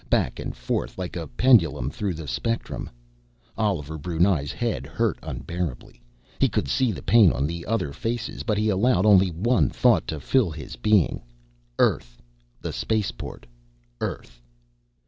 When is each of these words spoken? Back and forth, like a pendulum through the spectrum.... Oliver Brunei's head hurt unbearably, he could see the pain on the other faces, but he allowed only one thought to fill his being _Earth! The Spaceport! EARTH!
Back 0.09 0.39
and 0.39 0.55
forth, 0.57 0.97
like 0.97 1.15
a 1.15 1.27
pendulum 1.27 1.91
through 1.91 2.15
the 2.15 2.27
spectrum.... 2.27 2.89
Oliver 3.55 3.99
Brunei's 3.99 4.51
head 4.51 4.87
hurt 4.87 5.19
unbearably, 5.21 6.01
he 6.39 6.49
could 6.49 6.67
see 6.67 6.91
the 6.91 7.03
pain 7.03 7.31
on 7.31 7.45
the 7.45 7.67
other 7.67 7.93
faces, 7.93 8.41
but 8.41 8.57
he 8.57 8.69
allowed 8.69 9.05
only 9.05 9.29
one 9.29 9.69
thought 9.69 10.07
to 10.07 10.19
fill 10.19 10.49
his 10.49 10.75
being 10.75 11.21
_Earth! 11.77 12.17
The 12.61 12.73
Spaceport! 12.73 13.45
EARTH! 14.01 14.41